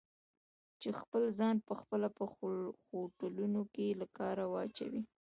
[0.81, 2.23] چې خپل ځان په خپله په
[2.89, 5.01] خوټلون کې له کاره واچوي؟